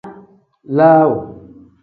[0.75, 1.13] Laaw.